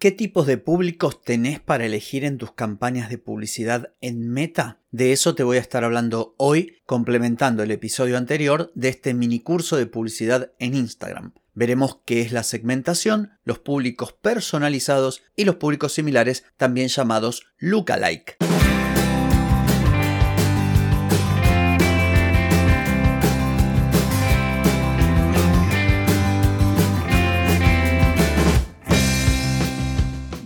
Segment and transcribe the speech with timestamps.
[0.00, 4.78] ¿Qué tipos de públicos tenés para elegir en tus campañas de publicidad en Meta?
[4.92, 9.40] De eso te voy a estar hablando hoy, complementando el episodio anterior de este mini
[9.40, 11.32] curso de publicidad en Instagram.
[11.52, 18.36] Veremos qué es la segmentación, los públicos personalizados y los públicos similares, también llamados lookalike.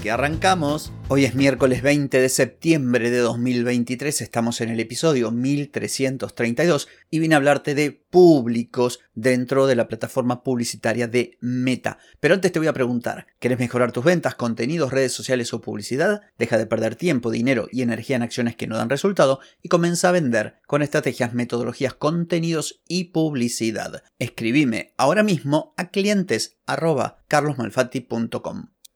[0.00, 0.92] que arrancamos.
[1.08, 7.34] Hoy es miércoles 20 de septiembre de 2023, estamos en el episodio 1332 y vine
[7.34, 11.98] a hablarte de públicos dentro de la plataforma publicitaria de Meta.
[12.20, 16.22] Pero antes te voy a preguntar, ¿querés mejorar tus ventas, contenidos, redes sociales o publicidad?
[16.38, 20.08] Deja de perder tiempo, dinero y energía en acciones que no dan resultado y comienza
[20.08, 24.02] a vender con estrategias, metodologías, contenidos y publicidad.
[24.18, 26.58] Escribime ahora mismo a clientes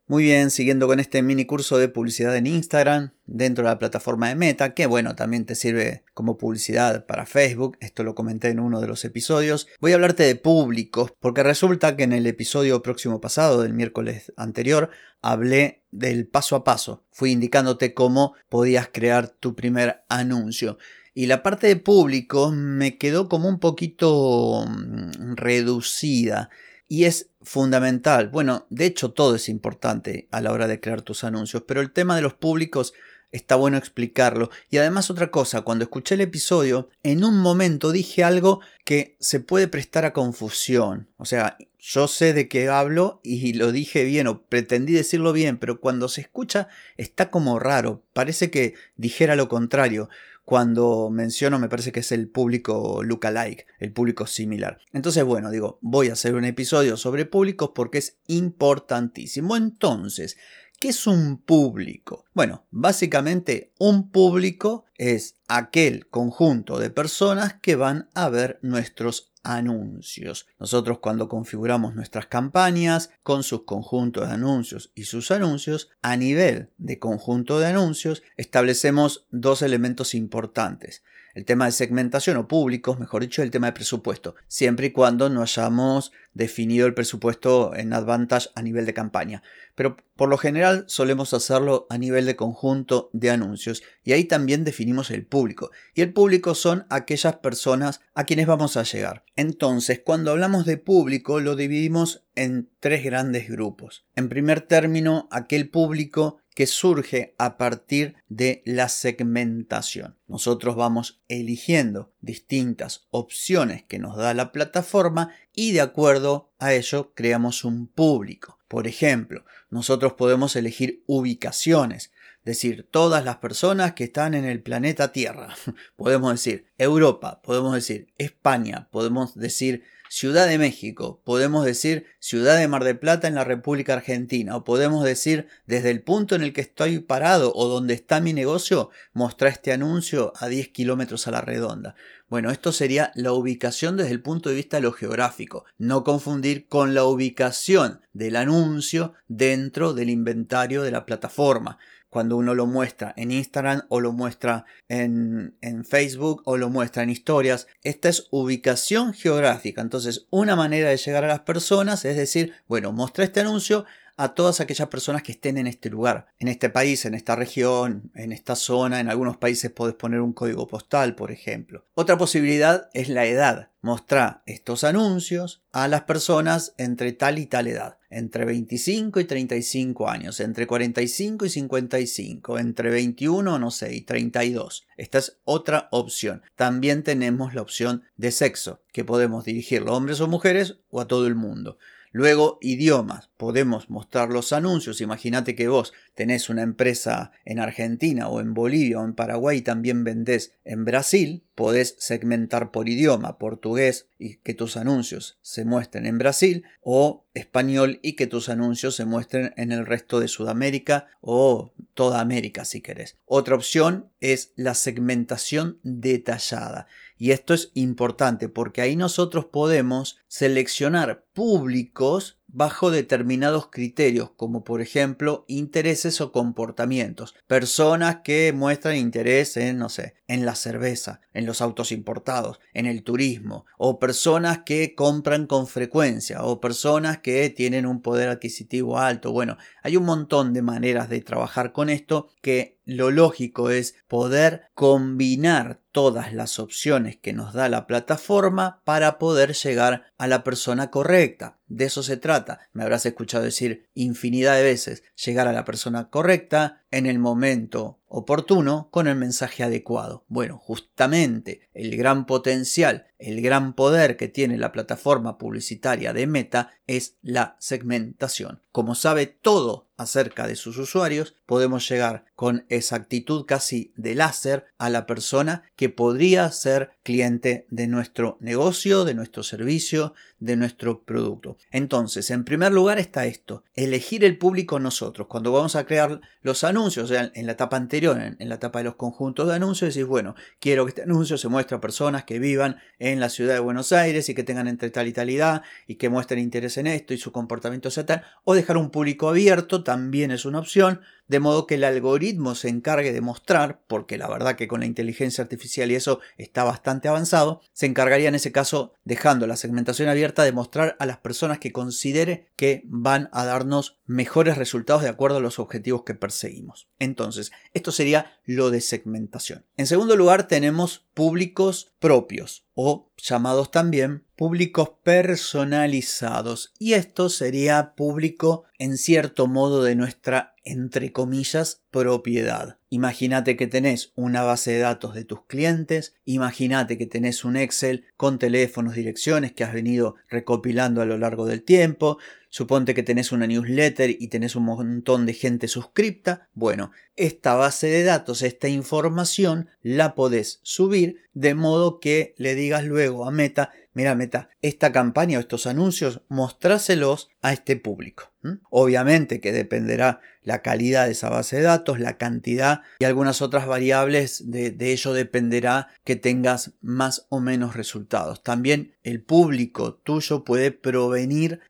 [0.07, 4.29] muy bien, siguiendo con este mini curso de publicidad en Instagram dentro de la plataforma
[4.29, 8.61] de Meta, que bueno, también te sirve como publicidad para Facebook, esto lo comenté en
[8.61, 9.67] uno de los episodios.
[9.81, 14.31] Voy a hablarte de públicos, porque resulta que en el episodio próximo pasado, del miércoles
[14.37, 14.91] anterior,
[15.23, 17.03] hablé del paso a paso.
[17.11, 20.77] Fui indicándote cómo podías crear tu primer anuncio.
[21.15, 26.51] Y la parte de público me quedó como un poquito mm, reducida
[26.89, 28.29] y es fundamental.
[28.29, 31.93] Bueno, de hecho todo es importante a la hora de crear tus anuncios, pero el
[31.93, 32.95] tema de los públicos
[33.35, 34.51] está bueno explicarlo.
[34.71, 39.41] Y además otra cosa, cuando escuché el episodio, en un momento dije algo que se
[39.41, 41.09] puede prestar a confusión.
[41.17, 45.59] O sea, yo sé de qué hablo y lo dije bien o pretendí decirlo bien,
[45.59, 48.05] pero cuando se escucha está como raro.
[48.13, 50.09] Parece que dijera lo contrario
[50.45, 54.79] cuando menciono me parece que es el público lookalike, el público similar.
[54.93, 59.57] Entonces, bueno, digo, voy a hacer un episodio sobre públicos porque es importantísimo.
[59.57, 60.37] Entonces,
[60.79, 62.27] ¿qué es un público?
[62.35, 70.47] Bueno, básicamente un público es aquel conjunto de personas que van a ver nuestros anuncios.
[70.59, 76.71] Nosotros cuando configuramos nuestras campañas con sus conjuntos de anuncios y sus anuncios, a nivel
[76.79, 81.03] de conjunto de anuncios, establecemos dos elementos importantes
[81.35, 85.29] el tema de segmentación o públicos, mejor dicho, el tema de presupuesto, siempre y cuando
[85.29, 89.43] no hayamos definido el presupuesto en Advantage a nivel de campaña.
[89.75, 94.65] Pero por lo general solemos hacerlo a nivel de conjunto de anuncios y ahí también
[94.65, 95.71] definimos el público.
[95.95, 99.25] Y el público son aquellas personas a quienes vamos a llegar.
[99.37, 104.05] Entonces, cuando hablamos de público lo dividimos en tres grandes grupos.
[104.17, 110.17] En primer término, aquel público que surge a partir de la segmentación.
[110.29, 117.13] Nosotros vamos eligiendo distintas opciones que nos da la plataforma y de acuerdo a ello
[117.15, 118.59] creamos un público.
[118.69, 122.13] Por ejemplo, nosotros podemos elegir ubicaciones,
[122.45, 125.55] decir todas las personas que están en el planeta Tierra.
[125.97, 129.85] podemos decir Europa, podemos decir España, podemos decir
[130.17, 134.63] Ciudad de México, podemos decir Ciudad de Mar del Plata en la República Argentina, o
[134.63, 138.91] podemos decir desde el punto en el que estoy parado o donde está mi negocio,
[139.13, 141.97] mostrar este anuncio a 10 kilómetros a la redonda.
[142.29, 146.69] Bueno, esto sería la ubicación desde el punto de vista de lo geográfico, no confundir
[146.69, 151.81] con la ubicación del anuncio dentro del inventario de la plataforma
[152.15, 157.03] cuando uno lo muestra en Instagram o lo muestra en, en, Facebook o lo muestra
[157.03, 157.67] en historias.
[157.83, 159.83] Esta es ubicación geográfica.
[159.83, 163.85] Entonces, una manera de llegar a las personas es decir, bueno, muestra este anuncio
[164.17, 168.11] a todas aquellas personas que estén en este lugar, en este país, en esta región,
[168.15, 169.01] en esta zona.
[169.01, 171.85] En algunos países puedes poner un código postal, por ejemplo.
[171.95, 173.71] Otra posibilidad es la edad.
[173.81, 180.09] Mostrar estos anuncios a las personas entre tal y tal edad, entre 25 y 35
[180.09, 184.87] años, entre 45 y 55, entre 21, no sé, y 32.
[184.97, 186.41] Esta es otra opción.
[186.57, 191.07] También tenemos la opción de sexo, que podemos dirigirlo a hombres o mujeres o a
[191.07, 191.77] todo el mundo.
[192.15, 193.29] Luego, idiomas.
[193.37, 195.01] Podemos mostrar los anuncios.
[195.01, 199.63] Imagínate que vos tenés una empresa en Argentina o en Bolivia o en Paraguay y
[199.63, 201.45] también vendés en Brasil.
[201.55, 208.01] Podés segmentar por idioma, portugués y que tus anuncios se muestren en Brasil o español
[208.03, 212.81] y que tus anuncios se muestren en el resto de Sudamérica o toda América si
[212.81, 213.19] querés.
[213.25, 216.87] Otra opción es la segmentación detallada.
[217.17, 224.81] Y esto es importante porque ahí nosotros podemos seleccionar públicos bajo determinados criterios, como por
[224.81, 227.35] ejemplo intereses o comportamientos.
[227.49, 232.87] Personas que muestran interés en, no sé, en la cerveza, en los autos importados, en
[232.87, 238.99] el turismo, o personas que compran con frecuencia, o personas que tienen un poder adquisitivo
[238.99, 239.33] alto.
[239.33, 244.65] Bueno, hay un montón de maneras de trabajar con esto que lo lógico es poder
[244.75, 250.91] combinar todas las opciones que nos da la plataforma para poder llegar a la persona
[250.91, 251.59] correcta.
[251.67, 252.69] De eso se trata.
[252.73, 257.99] Me habrás escuchado decir infinidad de veces llegar a la persona correcta en el momento
[258.07, 260.25] oportuno con el mensaje adecuado.
[260.29, 266.71] Bueno, justamente el gran potencial, el gran poder que tiene la plataforma publicitaria de Meta
[266.87, 268.61] es la segmentación.
[268.71, 274.91] Como sabe todo acerca de sus usuarios, podemos llegar con exactitud casi de láser a
[274.91, 281.57] la persona que podría ser cliente de nuestro negocio, de nuestro servicio, de nuestro producto.
[281.71, 285.29] Entonces, en primer lugar está esto, elegir el público nosotros.
[285.29, 288.81] Cuando vamos a crear los anuncios, o sea, en la etapa anterior, en, la etapa
[288.81, 292.25] de los conjuntos de anuncios, decís, bueno, quiero que este anuncio se muestre a personas
[292.25, 295.31] que vivan en la ciudad de Buenos Aires y que tengan entre tal y tal
[295.31, 298.91] edad y que muestren interés en esto y su comportamiento sea tal, o dejar un
[298.91, 303.81] público abierto también es una opción, de modo que el algoritmo se encargue de mostrar,
[303.87, 308.29] porque la verdad que con la inteligencia artificial y eso está bastante avanzado, se encargaría
[308.29, 312.83] en ese caso, dejando la segmentación abierta, de mostrar a las personas que considere que
[312.85, 316.74] van a darnos mejores resultados de acuerdo a los objetivos que perseguimos.
[316.99, 319.65] Entonces, esto sería lo de segmentación.
[319.77, 328.65] En segundo lugar, tenemos públicos propios o llamados también públicos personalizados y esto sería público
[328.79, 332.79] en cierto modo de nuestra entre comillas propiedad.
[332.89, 338.07] Imagínate que tenés una base de datos de tus clientes, imagínate que tenés un Excel
[338.17, 342.19] con teléfonos, direcciones que has venido recopilando a lo largo del tiempo,
[342.55, 346.47] Suponte que tenés una newsletter y tenés un montón de gente suscripta.
[346.55, 352.85] Bueno, esta base de datos, esta información, la podés subir de modo que le digas
[352.85, 358.31] luego a Meta, mira Meta, esta campaña o estos anuncios, mostráselos a este público.
[358.71, 363.67] Obviamente que dependerá la calidad de esa base de datos, la cantidad y algunas otras
[363.67, 368.43] variables, de, de, ello dependerá que tengas más o menos resultados.
[368.43, 371.61] También el público tuyo puede provenir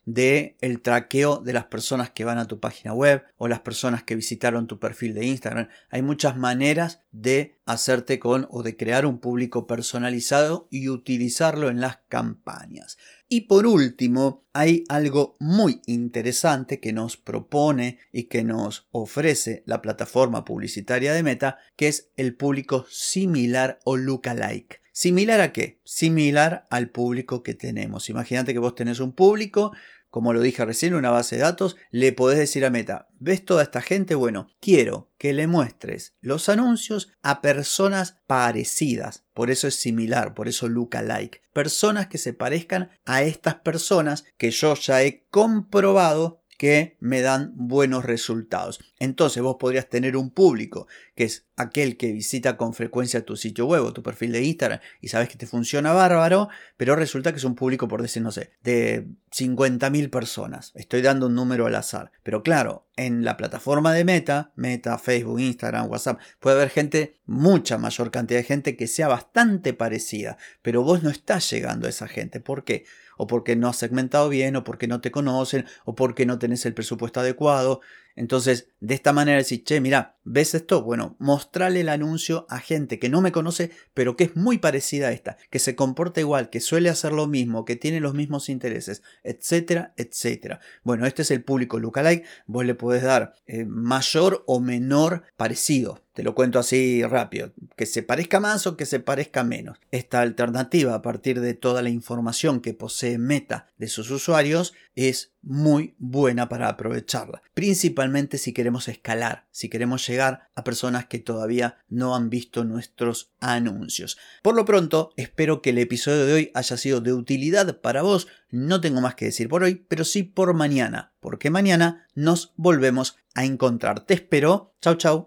[0.61, 4.15] el traqueo de las personas que van a tu página web o las personas que
[4.15, 5.69] visitaron tu perfil de Instagram.
[5.91, 11.81] Hay muchas maneras de hacerte con o de crear un público personalizado y utilizarlo en
[11.81, 12.99] las campañas.
[13.29, 19.83] Y por último, hay algo muy interesante que nos propone y que nos ofrece la
[19.83, 24.83] plataforma publicitaria de Meta, que es el público similar o lookalike.
[24.97, 25.81] ¿Similar a qué?
[25.83, 28.09] Similar al público que tenemos.
[28.11, 29.73] Imagínate que vos tenés un público
[30.15, 33.65] como lo dije recién, una base de datos, le podés decir a Meta, ¿ves toda
[33.65, 34.15] esta gente?
[34.15, 40.47] Bueno, quiero que le muestres los anuncios a personas parecidas, por eso es similar, por
[40.47, 41.41] eso like.
[41.53, 47.53] personas que se parezcan a estas personas que yo ya he comprobado que me dan
[47.55, 48.81] buenos resultados.
[48.99, 53.67] Entonces vos podrías tener un público que es aquel que visita con frecuencia tu sitio
[53.67, 57.39] web o tu perfil de Instagram y sabes que te funciona bárbaro, pero resulta que
[57.39, 60.73] es un público, por decir, no sé, de 50.000 personas.
[60.75, 62.13] Estoy dando un número al azar.
[62.23, 67.79] Pero claro, en la plataforma de Meta, Meta, Facebook, Instagram, WhatsApp, puede haber gente, mucha
[67.79, 72.09] mayor cantidad de gente que sea bastante parecida, pero vos no estás llegando a esa
[72.09, 72.41] gente.
[72.41, 72.85] ¿Por qué?
[73.17, 76.67] O porque no has segmentado bien, o porque no te conocen, o porque no tenés
[76.67, 77.81] el presupuesto adecuado.
[78.17, 80.83] Entonces, de esta manera decís, che, mira, ¿ves esto?
[80.83, 85.09] Bueno, mostrale el anuncio a gente que no me conoce, pero que es muy parecida
[85.09, 88.49] a esta, que se comporta igual, que suele hacer lo mismo, que tiene los mismos
[88.49, 90.61] intereses, etcétera, etcétera.
[90.85, 96.03] Bueno, este es el público lookalike, vos le podés dar eh, mayor o menor parecido
[96.13, 99.79] Te lo cuento así rápido, que se parezca más o que se parezca menos.
[99.91, 105.34] Esta alternativa a partir de toda la información que posee Meta de sus usuarios es
[105.45, 111.79] muy buena para aprovecharla, principalmente si queremos escalar, si queremos llegar a personas que todavía
[111.89, 114.19] no han visto nuestros anuncios.
[114.43, 118.27] Por lo pronto, espero que el episodio de hoy haya sido de utilidad para vos.
[118.51, 123.17] No tengo más que decir por hoy, pero sí por mañana, porque mañana nos volvemos
[123.35, 124.05] a encontrar.
[124.07, 124.75] Te espero.
[124.81, 125.27] Chau, chau.